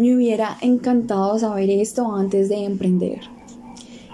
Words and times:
me 0.00 0.16
hubiera 0.16 0.56
encantado 0.62 1.38
saber 1.38 1.70
esto 1.70 2.12
antes 2.12 2.48
de 2.48 2.64
emprender. 2.64 3.20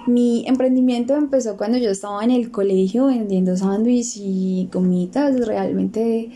Mi 0.07 0.47
emprendimiento 0.47 1.15
empezó 1.15 1.57
cuando 1.57 1.79
yo 1.79 1.91
estaba 1.91 2.23
en 2.23 2.31
el 2.31 2.51
colegio 2.51 3.07
vendiendo 3.07 3.57
sándwiches 3.57 4.17
y 4.17 4.69
gomitas. 4.73 5.47
Realmente 5.47 6.31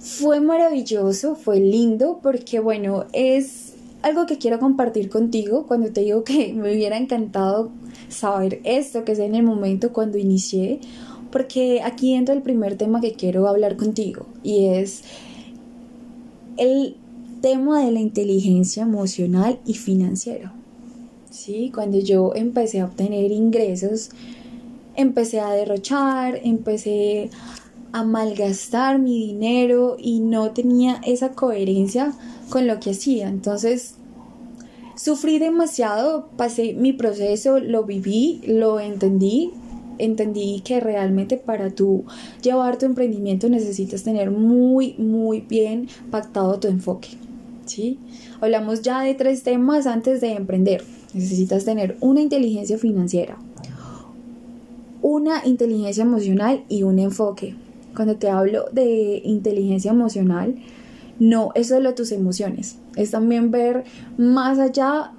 fue 0.00 0.40
maravilloso, 0.40 1.36
fue 1.36 1.60
lindo 1.60 2.20
porque 2.22 2.58
bueno, 2.58 3.04
es 3.12 3.74
algo 4.02 4.26
que 4.26 4.38
quiero 4.38 4.58
compartir 4.58 5.08
contigo 5.08 5.66
cuando 5.66 5.92
te 5.92 6.02
digo 6.02 6.24
que 6.24 6.52
me 6.54 6.72
hubiera 6.72 6.96
encantado 6.96 7.70
saber 8.08 8.60
esto 8.64 9.04
que 9.04 9.12
es 9.12 9.18
en 9.18 9.34
el 9.34 9.42
momento 9.42 9.92
cuando 9.92 10.18
inicié, 10.18 10.80
porque 11.30 11.82
aquí 11.82 12.14
entra 12.14 12.34
el 12.34 12.42
primer 12.42 12.76
tema 12.76 13.00
que 13.00 13.14
quiero 13.14 13.48
hablar 13.48 13.76
contigo 13.76 14.26
y 14.42 14.66
es 14.66 15.02
el 16.56 16.96
tema 17.40 17.84
de 17.84 17.90
la 17.92 18.00
inteligencia 18.00 18.82
emocional 18.82 19.58
y 19.64 19.74
financiera. 19.74 20.54
¿sí? 21.30 21.70
Cuando 21.74 21.98
yo 21.98 22.32
empecé 22.34 22.80
a 22.80 22.86
obtener 22.86 23.30
ingresos, 23.30 24.10
empecé 24.94 25.40
a 25.40 25.50
derrochar, 25.50 26.40
empecé 26.42 27.30
a 27.92 28.04
malgastar 28.04 28.98
mi 28.98 29.26
dinero 29.26 29.96
y 29.98 30.20
no 30.20 30.50
tenía 30.50 31.00
esa 31.04 31.32
coherencia 31.32 32.12
con 32.50 32.66
lo 32.66 32.80
que 32.80 32.90
hacía. 32.90 33.28
Entonces, 33.28 33.94
sufrí 34.96 35.38
demasiado, 35.38 36.28
pasé 36.36 36.74
mi 36.74 36.92
proceso, 36.92 37.58
lo 37.58 37.84
viví, 37.84 38.40
lo 38.46 38.80
entendí, 38.80 39.52
entendí 39.98 40.60
que 40.64 40.80
realmente 40.80 41.36
para 41.36 41.70
tú 41.70 42.04
llevar 42.42 42.78
tu 42.78 42.86
emprendimiento 42.86 43.48
necesitas 43.48 44.02
tener 44.02 44.30
muy, 44.30 44.94
muy 44.98 45.40
bien 45.40 45.88
pactado 46.10 46.58
tu 46.58 46.68
enfoque. 46.68 47.08
¿sí? 47.66 47.98
Hablamos 48.40 48.82
ya 48.82 49.00
de 49.00 49.14
tres 49.14 49.42
temas 49.42 49.86
antes 49.86 50.20
de 50.20 50.32
emprender. 50.32 50.82
Necesitas 51.14 51.64
tener 51.64 51.96
una 52.00 52.20
inteligencia 52.20 52.78
financiera, 52.78 53.38
una 55.02 55.46
inteligencia 55.46 56.02
emocional 56.02 56.64
y 56.68 56.82
un 56.82 56.98
enfoque. 56.98 57.54
Cuando 57.94 58.16
te 58.16 58.28
hablo 58.28 58.66
de 58.72 59.22
inteligencia 59.24 59.92
emocional, 59.92 60.56
no 61.18 61.52
es 61.54 61.68
solo 61.68 61.94
tus 61.94 62.12
emociones, 62.12 62.76
es 62.94 63.12
también 63.12 63.50
ver 63.50 63.84
más 64.18 64.58
allá 64.58 65.12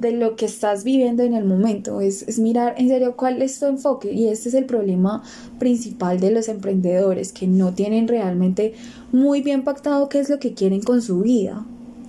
de 0.00 0.12
lo 0.12 0.36
que 0.36 0.46
estás 0.46 0.84
viviendo 0.84 1.22
en 1.22 1.34
el 1.34 1.44
momento, 1.44 2.00
es, 2.00 2.22
es, 2.22 2.38
mirar 2.38 2.74
en 2.78 2.88
serio 2.88 3.16
cuál 3.16 3.42
es 3.42 3.58
tu 3.58 3.66
enfoque 3.66 4.12
y 4.12 4.28
este 4.28 4.48
es 4.48 4.54
el 4.54 4.64
problema 4.64 5.22
principal 5.58 6.20
de 6.20 6.30
los 6.30 6.48
emprendedores 6.48 7.32
que 7.32 7.46
no 7.46 7.74
tienen 7.74 8.06
realmente 8.06 8.74
muy 9.12 9.42
bien 9.42 9.64
pactado 9.64 10.08
qué 10.08 10.20
es 10.20 10.30
lo 10.30 10.38
que 10.38 10.54
quieren 10.54 10.82
con 10.82 11.02
su 11.02 11.20
vida. 11.20 11.64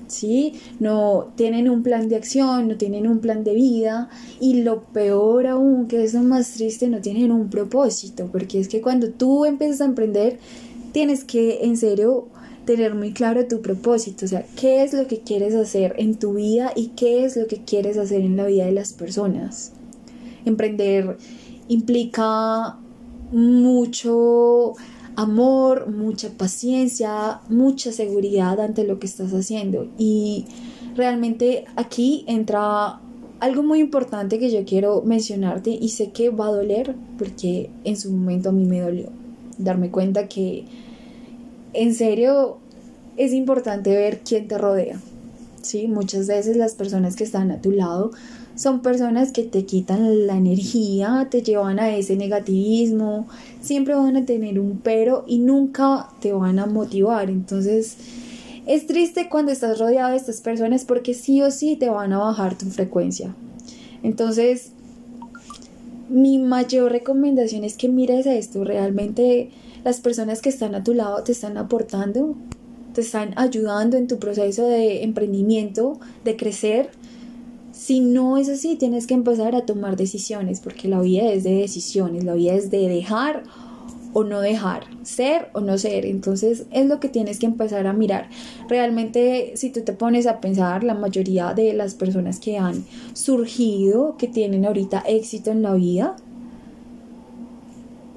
¿sí? 0.09 0.54
No 0.80 1.28
tienen 1.36 1.70
un 1.70 1.84
plan 1.84 2.09
de 2.09 2.16
acción, 2.16 2.68
no 2.68 2.78
tienen 2.78 3.08
un 3.08 3.20
plan 3.20 3.44
de 3.44 3.54
vida 3.54 4.09
y 4.40 4.62
lo 4.64 4.81
peor 4.81 5.48
aún, 5.48 5.88
que 5.88 6.03
es 6.03 6.14
lo 6.14 6.22
más 6.22 6.52
triste, 6.53 6.90
no 6.90 7.00
tienen 7.00 7.31
un 7.31 7.50
propósito, 7.50 8.28
porque 8.31 8.59
es 8.59 8.68
que 8.68 8.81
cuando 8.81 9.09
tú 9.09 9.46
empiezas 9.46 9.81
a 9.81 9.86
emprender, 9.86 10.40
tienes 10.92 11.24
que 11.24 11.64
en 11.64 11.78
serio 11.78 12.28
tener 12.70 12.94
muy 12.94 13.14
claro 13.14 13.48
tu 13.48 13.64
propósito, 13.64 14.25
o 14.25 14.28
sea, 14.28 14.45
qué 14.56 14.84
es 14.84 14.94
lo 14.94 15.08
que 15.08 15.22
quieres 15.22 15.56
hacer 15.56 15.95
en 15.98 16.20
tu 16.20 16.36
vida 16.36 16.72
y 16.75 16.89
qué 16.89 17.25
es 17.25 17.36
lo 17.36 17.48
que 17.48 17.64
quieres 17.64 17.98
hacer 17.98 18.22
en 18.22 18.38
la 18.38 18.45
vida 18.45 18.67
de 18.67 18.72
las 18.72 18.94
personas. 18.94 19.72
Emprender 20.45 21.17
implica 21.67 22.78
mucho 23.31 24.75
amor, 25.16 25.90
mucha 25.90 26.30
paciencia, 26.30 27.42
mucha 27.50 27.92
seguridad 27.92 28.59
ante 28.59 28.84
lo 28.84 29.00
que 29.00 29.08
estás 29.08 29.34
haciendo. 29.34 29.88
Y 29.97 30.45
realmente 30.95 31.66
aquí 31.75 32.23
entra 32.28 33.02
algo 33.40 33.64
muy 33.64 33.80
importante 33.80 34.38
que 34.38 34.52
yo 34.52 34.64
quiero 34.64 35.02
mencionarte 35.02 35.72
y 35.72 35.90
sé 35.90 36.12
que 36.12 36.30
va 36.30 36.50
a 36.50 36.51
doler 36.51 36.96
porque 37.18 37.72
en 37.84 37.97
su 37.97 38.12
momento 38.12 38.50
a 38.50 38.51
mí 38.51 38.66
me 38.66 38.81
dolió 38.81 39.09
darme 39.57 39.90
cuenta 39.90 40.28
que 40.28 40.66
en 41.74 41.94
serio 41.94 42.57
es 43.18 43.34
importante 43.34 43.96
ver 43.96 44.19
quién 44.19 44.47
te 44.47 44.57
rodea. 44.57 45.00
¿sí? 45.62 45.88
Muchas 45.88 46.28
veces 46.28 46.57
las 46.57 46.74
personas 46.75 47.16
que 47.16 47.24
están 47.24 47.52
a 47.52 47.62
tu 47.62 47.72
lado 47.72 48.12
son 48.56 48.81
personas 48.81 49.31
que 49.31 49.44
te 49.44 49.66
quitan 49.66 50.28
la 50.28 50.35
energía, 50.35 51.28
te 51.31 51.41
llevan 51.41 51.80
a 51.80 51.96
ese 51.96 52.18
negativismo, 52.18 53.28
siempre 53.62 53.96
van 53.96 54.18
a 54.18 54.25
tener 54.25 54.59
un 54.59 54.80
pero 54.84 55.24
y 55.28 55.40
nunca 55.40 56.09
te 56.19 56.34
van 56.34 56.59
a 56.59 56.66
motivar. 56.66 57.30
Entonces, 57.30 57.96
es 58.66 58.86
triste 58.86 59.30
cuando 59.30 59.51
estás 59.51 59.80
rodeado 59.80 60.12
de 60.12 60.18
estas 60.18 60.41
personas 60.41 60.84
porque 60.84 61.13
sí 61.13 61.41
o 61.41 61.51
sí 61.51 61.78
te 61.78 61.90
van 61.90 62.12
a 62.12 62.19
bajar 62.19 62.57
tu 62.57 62.66
frecuencia. 62.66 63.34
Entonces, 64.03 64.72
mi 66.09 66.38
mayor 66.38 66.91
recomendación 66.91 67.63
es 67.63 67.78
que 67.78 67.88
mires 67.88 68.28
a 68.28 68.34
esto. 68.34 68.63
Realmente 68.63 69.51
las 69.84 70.00
personas 70.00 70.41
que 70.41 70.50
están 70.50 70.75
a 70.75 70.84
tu 70.84 70.94
lado 70.94 71.23
te 71.23 71.31
están 71.31 71.57
aportando, 71.57 72.35
te 72.94 73.01
están 73.01 73.34
ayudando 73.38 73.97
en 73.97 74.07
tu 74.07 74.19
proceso 74.19 74.67
de 74.67 75.03
emprendimiento, 75.03 76.00
de 76.23 76.35
crecer 76.35 76.90
si 77.79 78.01
no 78.01 78.38
es 78.38 78.50
así, 78.50 78.75
tienes 78.75 79.07
que 79.07 79.13
empezar 79.13 79.56
a 79.56 79.66
tomar 79.66 79.95
decisiones, 79.95 80.59
porque 80.59 80.89
la 80.89 81.00
vida 81.00 81.31
es 81.31 81.45
de 81.45 81.53
decisiones, 81.53 82.25
la 82.25 82.34
vida 82.34 82.53
es 82.53 82.69
de 82.69 82.89
dejar 82.89 83.44
o 84.12 84.25
no 84.25 84.41
dejar, 84.41 84.84
ser 85.03 85.47
o 85.53 85.62
no 85.62 85.78
ser. 85.78 86.06
Entonces 86.06 86.66
es 86.72 86.85
lo 86.88 87.00
que 87.00 87.07
tienes 87.07 87.39
que 87.39 87.45
empezar 87.45 87.88
a 87.88 87.94
mirar. 87.94 88.29
Realmente 88.68 89.53
si 89.56 89.69
tú 89.69 89.79
te 89.81 89.94
pones 89.94 90.28
a 90.28 90.41
pensar, 90.41 90.84
la 90.84 90.94
mayoría 90.94 91.53
de 91.53 91.72
las 91.72 91.95
personas 91.95 92.41
que 92.41 92.57
han 92.57 92.84
surgido, 93.13 94.18
que 94.18 94.28
tienen 94.28 94.66
ahorita 94.66 95.00
éxito 95.07 95.51
en 95.51 95.62
la 95.62 95.73
vida, 95.75 96.18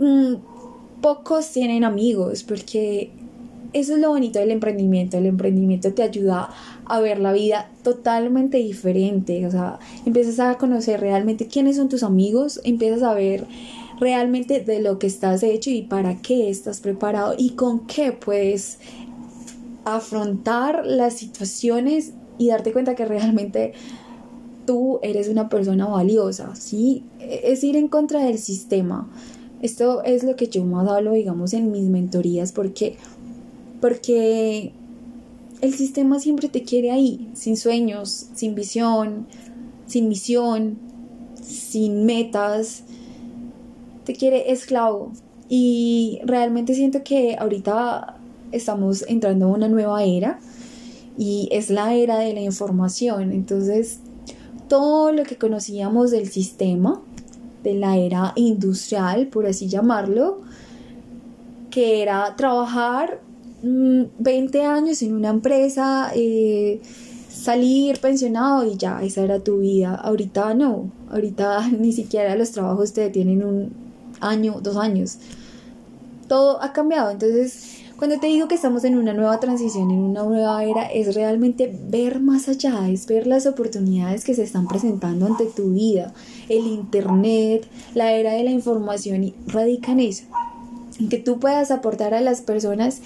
mm, 0.00 0.34
pocos 1.02 1.50
tienen 1.50 1.84
amigos, 1.84 2.42
porque 2.44 3.10
eso 3.72 3.94
es 3.94 4.00
lo 4.00 4.10
bonito 4.10 4.38
del 4.38 4.50
emprendimiento. 4.50 5.18
El 5.18 5.26
emprendimiento 5.26 5.92
te 5.92 6.02
ayuda 6.02 6.50
a 6.86 7.00
ver 7.00 7.18
la 7.18 7.32
vida 7.32 7.70
totalmente 7.82 8.58
diferente. 8.58 9.46
O 9.46 9.50
sea, 9.50 9.78
empiezas 10.06 10.38
a 10.40 10.56
conocer 10.56 11.00
realmente 11.00 11.46
quiénes 11.46 11.76
son 11.76 11.88
tus 11.88 12.02
amigos, 12.02 12.60
empiezas 12.64 13.02
a 13.02 13.14
ver 13.14 13.44
realmente 14.00 14.60
de 14.60 14.80
lo 14.80 14.98
que 14.98 15.06
estás 15.06 15.42
hecho 15.42 15.70
y 15.70 15.82
para 15.82 16.20
qué 16.20 16.50
estás 16.50 16.80
preparado 16.80 17.34
y 17.36 17.50
con 17.50 17.86
qué 17.86 18.12
puedes 18.12 18.78
afrontar 19.84 20.84
las 20.86 21.14
situaciones 21.14 22.12
y 22.38 22.48
darte 22.48 22.72
cuenta 22.72 22.94
que 22.94 23.04
realmente 23.04 23.72
tú 24.66 25.00
eres 25.02 25.28
una 25.28 25.48
persona 25.48 25.86
valiosa, 25.86 26.54
¿sí? 26.54 27.04
Es 27.20 27.64
ir 27.64 27.76
en 27.76 27.88
contra 27.88 28.24
del 28.24 28.38
sistema. 28.38 29.08
Esto 29.62 30.02
es 30.02 30.24
lo 30.24 30.36
que 30.36 30.48
yo 30.48 30.64
más 30.64 30.88
hablo, 30.88 31.12
digamos, 31.12 31.54
en 31.54 31.70
mis 31.70 31.84
mentorías, 31.84 32.52
porque 32.52 32.96
porque 33.80 34.72
el 35.60 35.74
sistema 35.74 36.20
siempre 36.20 36.48
te 36.48 36.62
quiere 36.62 36.92
ahí, 36.92 37.30
sin 37.34 37.56
sueños, 37.56 38.26
sin 38.34 38.54
visión, 38.54 39.26
sin 39.86 40.08
misión, 40.08 40.78
sin 41.40 42.04
metas, 42.04 42.84
te 44.04 44.14
quiere 44.14 44.52
esclavo. 44.52 45.12
Y 45.48 46.20
realmente 46.24 46.74
siento 46.74 47.02
que 47.02 47.36
ahorita 47.38 48.18
estamos 48.52 49.04
entrando 49.08 49.46
a 49.46 49.48
una 49.48 49.68
nueva 49.68 50.04
era 50.04 50.38
y 51.18 51.48
es 51.50 51.70
la 51.70 51.94
era 51.94 52.18
de 52.18 52.32
la 52.34 52.40
información. 52.40 53.32
Entonces, 53.32 53.98
todo 54.68 55.12
lo 55.12 55.24
que 55.24 55.36
conocíamos 55.36 56.10
del 56.10 56.28
sistema, 56.28 57.02
de 57.62 57.74
la 57.74 57.96
era 57.96 58.32
industrial, 58.36 59.28
por 59.28 59.46
así 59.46 59.68
llamarlo, 59.68 60.40
que 61.70 62.02
era 62.02 62.34
trabajar 62.36 63.20
20 63.62 64.58
mm, 64.58 64.66
años 64.66 65.02
en 65.02 65.14
una 65.14 65.30
empresa, 65.30 66.10
eh, 66.14 66.80
salir 67.28 67.98
pensionado 68.00 68.64
y 68.64 68.76
ya, 68.76 69.02
esa 69.02 69.22
era 69.22 69.40
tu 69.40 69.58
vida. 69.58 69.94
Ahorita 69.94 70.54
no, 70.54 70.90
ahorita 71.10 71.68
ni 71.78 71.92
siquiera 71.92 72.36
los 72.36 72.50
trabajos 72.52 72.92
te 72.92 73.08
tienen 73.10 73.44
un 73.44 73.72
año, 74.20 74.60
dos 74.62 74.76
años. 74.76 75.18
Todo 76.28 76.62
ha 76.62 76.72
cambiado, 76.72 77.10
entonces 77.10 77.81
cuando 78.02 78.18
te 78.18 78.26
digo 78.26 78.48
que 78.48 78.56
estamos 78.56 78.82
en 78.82 78.96
una 78.96 79.14
nueva 79.14 79.38
transición, 79.38 79.92
en 79.92 80.00
una 80.00 80.24
nueva 80.24 80.64
era, 80.64 80.86
es 80.86 81.14
realmente 81.14 81.72
ver 81.88 82.18
más 82.18 82.48
allá, 82.48 82.90
es 82.90 83.06
ver 83.06 83.28
las 83.28 83.46
oportunidades 83.46 84.24
que 84.24 84.34
se 84.34 84.42
están 84.42 84.66
presentando 84.66 85.26
ante 85.26 85.44
tu 85.44 85.74
vida. 85.74 86.12
El 86.48 86.66
Internet, 86.66 87.64
la 87.94 88.10
era 88.10 88.32
de 88.32 88.42
la 88.42 88.50
información 88.50 89.32
radica 89.46 89.92
en 89.92 90.00
eso, 90.00 90.24
en 90.98 91.10
que 91.10 91.18
tú 91.18 91.38
puedas 91.38 91.70
aportar 91.70 92.12
a 92.12 92.20
las 92.20 92.40
personas 92.40 93.02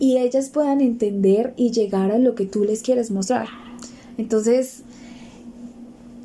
y 0.00 0.16
ellas 0.18 0.48
puedan 0.48 0.80
entender 0.80 1.54
y 1.56 1.70
llegar 1.70 2.10
a 2.10 2.18
lo 2.18 2.34
que 2.34 2.44
tú 2.44 2.64
les 2.64 2.82
quieres 2.82 3.12
mostrar. 3.12 3.46
Entonces, 4.18 4.82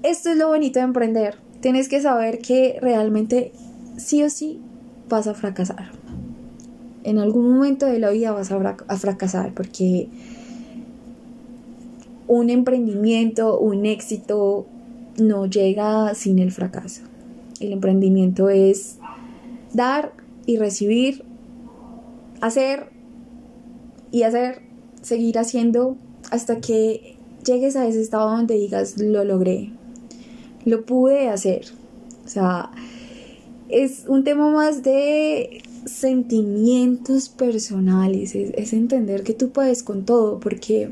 esto 0.02 0.32
es 0.32 0.38
lo 0.38 0.48
bonito 0.48 0.80
de 0.80 0.86
emprender. 0.86 1.38
Tienes 1.62 1.88
que 1.90 2.02
saber 2.02 2.40
que 2.40 2.80
realmente 2.82 3.52
sí 3.98 4.24
o 4.24 4.32
sí 4.32 4.60
vas 5.08 5.28
a 5.28 5.36
fracasar. 5.36 5.95
En 7.06 7.20
algún 7.20 7.54
momento 7.54 7.86
de 7.86 8.00
la 8.00 8.10
vida 8.10 8.32
vas 8.32 8.52
a, 8.52 8.98
fracasar 8.98 9.54
porque 9.54 10.10
un 12.28 12.50
emprendimiento, 12.50 13.60
un 13.60 13.86
éxito, 13.86 14.66
no 15.20 15.46
llega 15.46 16.16
sin 16.16 16.40
el 16.40 16.52
fracaso. 16.52 17.04
El 17.60 17.74
emprendimiento 17.74 18.50
es 18.50 18.98
dar 19.72 20.14
y 20.48 20.58
recibir, 20.58 21.24
hacer 22.42 22.90
y 24.12 24.24
hacer, 24.24 24.64
seguir 25.04 25.38
haciendo 25.38 25.98
hasta 26.32 26.60
que 26.60 27.18
llegues 27.46 27.76
a 27.76 27.86
ese 27.86 28.02
estado 28.02 28.32
donde 28.32 28.56
digas, 28.56 28.98
lo 28.98 29.24
logré, 29.24 29.70
lo 30.66 30.86
pude 30.86 31.30
hacer. 31.30 31.66
O 32.26 32.28
sea, 32.28 32.72
es 33.70 34.06
un 34.08 34.24
tema 34.24 34.50
más 34.50 34.82
de 34.82 35.62
sentimientos 35.86 37.30
personales, 37.30 38.36
es, 38.36 38.74
entender 38.74 39.24
que 39.24 39.34
tú 39.34 39.50
puedes 39.50 39.84
con 39.84 40.06
todo, 40.06 40.40
porque 40.40 40.92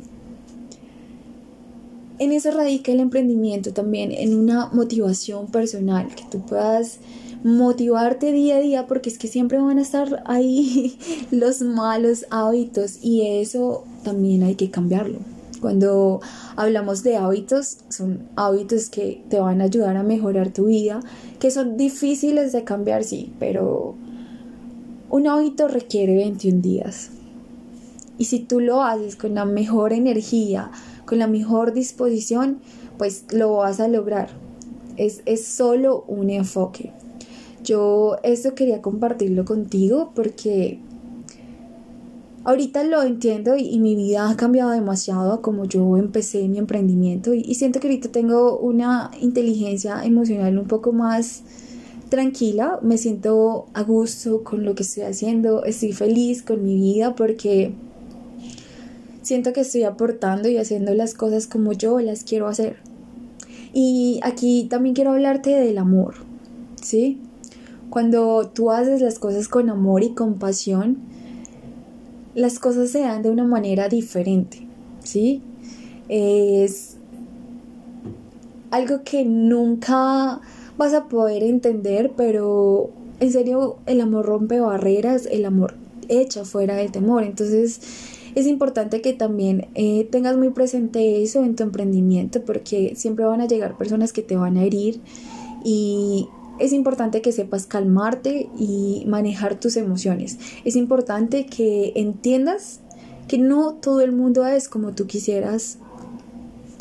en 2.19 2.31
eso 2.31 2.51
radica 2.51 2.91
el 2.91 2.99
emprendimiento 2.99 3.73
también, 3.73 4.11
en 4.11 4.37
una 4.37 4.67
motivación 4.67 5.47
personal, 5.47 6.07
que 6.15 6.23
tú 6.29 6.45
puedas 6.45 6.99
motivarte 7.43 8.31
día 8.31 8.57
a 8.57 8.59
día, 8.59 8.87
porque 8.87 9.09
es 9.09 9.17
que 9.17 9.27
siempre 9.27 9.57
van 9.57 9.79
a 9.79 9.81
estar 9.81 10.23
ahí 10.25 10.97
los 11.31 11.61
malos 11.61 12.25
hábitos 12.29 12.99
y 13.01 13.39
eso 13.39 13.83
también 14.03 14.43
hay 14.43 14.55
que 14.55 14.71
cambiarlo. 14.71 15.19
Cuando 15.59 16.19
hablamos 16.57 17.03
de 17.03 17.15
hábitos, 17.15 17.77
son 17.89 18.27
hábitos 18.35 18.89
que 18.89 19.23
te 19.29 19.39
van 19.39 19.61
a 19.61 19.65
ayudar 19.65 19.95
a 19.95 20.03
mejorar 20.03 20.51
tu 20.51 20.65
vida, 20.65 20.99
que 21.39 21.51
son 21.51 21.77
difíciles 21.77 22.51
de 22.51 22.65
cambiar, 22.65 23.05
sí, 23.05 23.31
pero 23.39 23.95
un 25.13 25.27
hábito 25.27 25.67
requiere 25.67 26.15
21 26.15 26.59
días. 26.59 27.11
Y 28.17 28.25
si 28.25 28.39
tú 28.39 28.59
lo 28.59 28.81
haces 28.81 29.15
con 29.15 29.35
la 29.35 29.45
mejor 29.45 29.93
energía, 29.93 30.71
con 31.05 31.19
la 31.19 31.27
mejor 31.27 31.71
disposición, 31.71 32.61
pues 32.97 33.25
lo 33.31 33.57
vas 33.57 33.79
a 33.79 33.87
lograr. 33.87 34.29
Es, 34.97 35.21
es 35.27 35.45
solo 35.45 36.03
un 36.07 36.31
enfoque. 36.31 36.93
Yo 37.63 38.17
esto 38.23 38.55
quería 38.55 38.81
compartirlo 38.81 39.45
contigo 39.45 40.13
porque 40.15 40.79
ahorita 42.43 42.83
lo 42.83 43.03
entiendo 43.03 43.55
y, 43.55 43.77
mi 43.77 43.95
vida 43.95 44.31
ha 44.31 44.35
cambiado 44.35 44.71
demasiado 44.71 45.43
como 45.43 45.65
yo 45.65 45.95
empecé 45.97 46.47
mi 46.47 46.57
emprendimiento 46.57 47.35
y, 47.35 47.53
siento 47.53 47.79
que 47.79 47.87
ahorita 47.87 48.09
tengo 48.09 48.57
una 48.57 49.11
inteligencia 49.21 50.03
emocional 50.03 50.57
un 50.57 50.67
poco 50.67 50.91
más 50.91 51.43
tranquila, 52.13 52.77
me 52.83 52.99
siento 52.99 53.65
a 53.73 53.81
gusto 53.81 54.43
con 54.43 54.63
lo 54.63 54.75
que 54.75 54.83
estoy 54.83 55.01
haciendo, 55.01 55.63
estoy 55.65 55.93
feliz 55.93 56.43
con 56.43 56.63
mi 56.63 56.75
vida 56.75 57.15
porque 57.15 57.73
siento 59.23 59.51
que 59.51 59.61
estoy 59.61 59.81
aportando 59.81 60.47
y 60.47 60.57
haciendo 60.57 60.93
las 60.93 61.15
cosas 61.15 61.47
como 61.47 61.73
yo 61.73 61.99
las 62.01 62.23
quiero 62.23 62.47
hacer. 62.47 62.77
Y 63.73 64.19
aquí 64.21 64.67
también 64.69 64.93
quiero 64.93 65.13
hablarte 65.13 65.59
del 65.59 65.79
amor, 65.79 66.13
¿sí? 66.79 67.19
Cuando 67.89 68.47
tú 68.53 68.69
haces 68.69 69.01
las 69.01 69.17
cosas 69.17 69.47
con 69.47 69.71
amor 69.71 70.03
y 70.03 70.13
compasión, 70.13 70.99
las 72.35 72.59
cosas 72.59 72.91
se 72.91 72.99
dan 72.99 73.23
de 73.23 73.31
una 73.31 73.43
manera 73.43 73.89
diferente, 73.89 74.67
¿sí? 75.03 75.41
Es 76.09 76.97
algo 78.69 79.01
que 79.03 79.25
nunca 79.25 80.41
vas 80.77 80.93
a 80.93 81.05
poder 81.05 81.43
entender, 81.43 82.11
pero 82.15 82.89
en 83.19 83.31
serio 83.31 83.77
el 83.85 84.01
amor 84.01 84.25
rompe 84.25 84.59
barreras, 84.59 85.27
el 85.31 85.45
amor 85.45 85.75
echa 86.09 86.45
fuera 86.45 86.75
del 86.75 86.91
temor. 86.91 87.23
Entonces 87.23 87.79
es 88.35 88.47
importante 88.47 89.01
que 89.01 89.13
también 89.13 89.67
eh, 89.75 90.07
tengas 90.11 90.37
muy 90.37 90.49
presente 90.49 91.21
eso 91.21 91.43
en 91.43 91.55
tu 91.55 91.63
emprendimiento 91.63 92.43
porque 92.43 92.93
siempre 92.95 93.25
van 93.25 93.41
a 93.41 93.47
llegar 93.47 93.77
personas 93.77 94.11
que 94.13 94.23
te 94.23 94.35
van 94.35 94.57
a 94.57 94.63
herir 94.63 94.99
y 95.63 96.27
es 96.59 96.73
importante 96.73 97.21
que 97.21 97.31
sepas 97.31 97.65
calmarte 97.65 98.49
y 98.57 99.05
manejar 99.07 99.59
tus 99.59 99.77
emociones. 99.77 100.37
Es 100.65 100.75
importante 100.75 101.45
que 101.45 101.93
entiendas 101.95 102.79
que 103.27 103.37
no 103.37 103.73
todo 103.75 104.01
el 104.01 104.11
mundo 104.11 104.45
es 104.45 104.67
como 104.67 104.93
tú 104.93 105.07
quisieras 105.07 105.77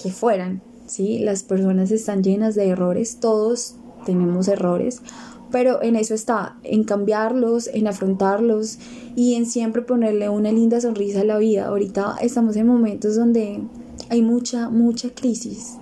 que 0.03 0.11
fueran, 0.11 0.61
¿sí? 0.87 1.19
Las 1.19 1.43
personas 1.43 1.91
están 1.91 2.23
llenas 2.23 2.55
de 2.55 2.69
errores, 2.69 3.19
todos 3.21 3.77
tenemos 4.05 4.49
errores, 4.49 5.03
pero 5.51 5.83
en 5.83 5.97
eso 5.97 6.15
está, 6.15 6.57
en 6.63 6.85
cambiarlos, 6.85 7.69
en 7.69 7.87
afrontarlos 7.87 8.79
y 9.15 9.35
en 9.35 9.47
siempre 9.47 9.83
ponerle 9.83 10.29
una 10.29 10.51
linda 10.51 10.81
sonrisa 10.81 11.21
a 11.21 11.25
la 11.25 11.39
vida. 11.39 11.67
Ahorita 11.67 12.17
estamos 12.21 12.57
en 12.57 12.67
momentos 12.67 13.17
donde 13.17 13.61
hay 14.09 14.23
mucha, 14.23 14.71
mucha 14.71 15.11
crisis 15.11 15.77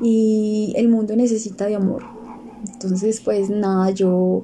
y 0.00 0.72
el 0.76 0.88
mundo 0.88 1.14
necesita 1.16 1.66
de 1.66 1.74
amor. 1.74 2.02
Entonces, 2.72 3.20
pues 3.20 3.50
nada, 3.50 3.90
yo 3.90 4.42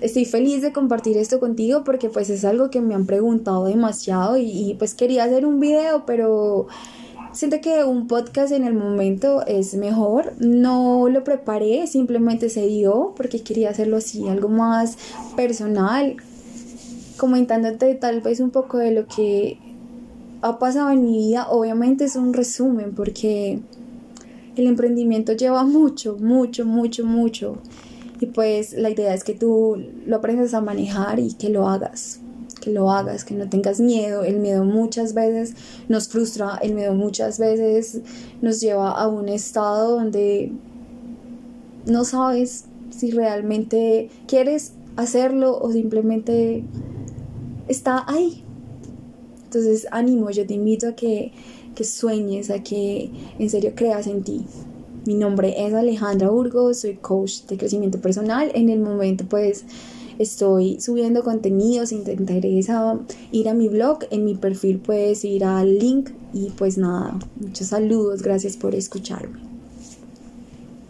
estoy 0.00 0.24
feliz 0.24 0.62
de 0.62 0.72
compartir 0.72 1.16
esto 1.16 1.38
contigo 1.38 1.84
porque 1.84 2.08
pues 2.08 2.28
es 2.30 2.44
algo 2.44 2.70
que 2.70 2.80
me 2.80 2.94
han 2.94 3.06
preguntado 3.06 3.66
demasiado 3.66 4.36
y, 4.36 4.50
y 4.50 4.74
pues 4.74 4.94
quería 4.94 5.24
hacer 5.24 5.46
un 5.46 5.60
video, 5.60 6.04
pero 6.06 6.66
Siento 7.32 7.62
que 7.62 7.82
un 7.82 8.08
podcast 8.08 8.52
en 8.52 8.64
el 8.64 8.74
momento 8.74 9.46
es 9.46 9.74
mejor. 9.74 10.34
No 10.38 11.08
lo 11.08 11.24
preparé, 11.24 11.86
simplemente 11.86 12.50
se 12.50 12.66
dio 12.66 13.14
porque 13.16 13.42
quería 13.42 13.70
hacerlo 13.70 13.96
así, 13.96 14.28
algo 14.28 14.50
más 14.50 14.98
personal, 15.34 16.16
comentándote 17.16 17.94
tal 17.94 18.20
vez 18.20 18.38
un 18.40 18.50
poco 18.50 18.76
de 18.76 18.90
lo 18.92 19.06
que 19.06 19.58
ha 20.42 20.58
pasado 20.58 20.90
en 20.90 21.04
mi 21.04 21.16
vida. 21.16 21.48
Obviamente 21.48 22.04
es 22.04 22.16
un 22.16 22.34
resumen 22.34 22.94
porque 22.94 23.60
el 24.54 24.66
emprendimiento 24.66 25.32
lleva 25.32 25.64
mucho, 25.64 26.18
mucho, 26.18 26.66
mucho, 26.66 27.06
mucho. 27.06 27.56
Y 28.20 28.26
pues 28.26 28.74
la 28.74 28.90
idea 28.90 29.14
es 29.14 29.24
que 29.24 29.32
tú 29.32 29.82
lo 30.06 30.16
aprendas 30.16 30.52
a 30.52 30.60
manejar 30.60 31.18
y 31.18 31.32
que 31.32 31.48
lo 31.48 31.66
hagas 31.66 32.21
que 32.62 32.70
lo 32.70 32.90
hagas, 32.90 33.24
que 33.24 33.34
no 33.34 33.48
tengas 33.48 33.80
miedo. 33.80 34.22
El 34.22 34.38
miedo 34.38 34.64
muchas 34.64 35.12
veces 35.12 35.54
nos 35.88 36.08
frustra, 36.08 36.58
el 36.62 36.74
miedo 36.74 36.94
muchas 36.94 37.38
veces 37.38 38.00
nos 38.40 38.60
lleva 38.60 38.92
a 38.92 39.08
un 39.08 39.28
estado 39.28 39.96
donde 39.96 40.52
no 41.84 42.04
sabes 42.04 42.66
si 42.90 43.10
realmente 43.10 44.10
quieres 44.26 44.72
hacerlo 44.96 45.58
o 45.58 45.72
simplemente 45.72 46.64
está 47.68 48.04
ahí. 48.06 48.44
Entonces, 49.44 49.86
ánimo, 49.90 50.30
yo 50.30 50.46
te 50.46 50.54
invito 50.54 50.88
a 50.88 50.92
que, 50.92 51.32
que 51.74 51.84
sueñes, 51.84 52.50
a 52.50 52.62
que 52.62 53.10
en 53.38 53.50
serio 53.50 53.72
creas 53.74 54.06
en 54.06 54.22
ti. 54.22 54.46
Mi 55.04 55.14
nombre 55.14 55.66
es 55.66 55.74
Alejandra 55.74 56.30
Burgos, 56.30 56.80
soy 56.80 56.94
coach 56.94 57.42
de 57.48 57.58
crecimiento 57.58 58.00
personal. 58.00 58.52
En 58.54 58.68
el 58.68 58.78
momento, 58.78 59.24
pues, 59.28 59.64
estoy 60.18 60.80
subiendo 60.80 61.22
contenidos, 61.22 61.90
si 61.90 61.98
te 61.98 62.16
ir 63.32 63.48
a 63.48 63.54
mi 63.54 63.68
blog, 63.68 64.00
en 64.10 64.24
mi 64.24 64.34
perfil 64.34 64.78
puedes 64.78 65.24
ir 65.24 65.44
al 65.44 65.78
link 65.78 66.10
y 66.32 66.50
pues 66.50 66.78
nada, 66.78 67.18
muchos 67.40 67.68
saludos, 67.68 68.22
gracias 68.22 68.56
por 68.56 68.74
escucharme. 68.74 69.51